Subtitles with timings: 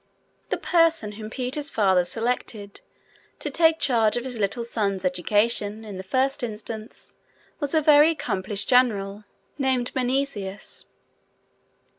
[0.49, 2.81] The person whom Peter's father selected
[3.37, 7.17] to take charge of his little son's education, in the first instance,
[7.59, 9.25] was a very accomplished general
[9.59, 10.87] named Menesius.